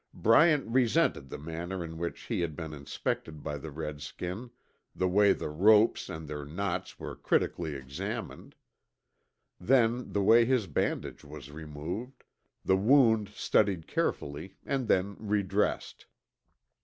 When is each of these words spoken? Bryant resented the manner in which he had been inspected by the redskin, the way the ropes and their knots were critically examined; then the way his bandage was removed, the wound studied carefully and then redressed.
Bryant 0.15 0.65
resented 0.67 1.29
the 1.29 1.37
manner 1.37 1.85
in 1.85 1.99
which 1.99 2.21
he 2.21 2.41
had 2.41 2.55
been 2.55 2.73
inspected 2.73 3.43
by 3.43 3.59
the 3.59 3.69
redskin, 3.69 4.49
the 4.95 5.07
way 5.07 5.31
the 5.31 5.49
ropes 5.51 6.09
and 6.09 6.27
their 6.27 6.43
knots 6.43 6.99
were 6.99 7.15
critically 7.15 7.75
examined; 7.75 8.55
then 9.59 10.11
the 10.11 10.23
way 10.23 10.43
his 10.43 10.65
bandage 10.65 11.23
was 11.23 11.51
removed, 11.51 12.23
the 12.65 12.77
wound 12.77 13.29
studied 13.29 13.85
carefully 13.85 14.57
and 14.65 14.87
then 14.87 15.17
redressed. 15.19 16.07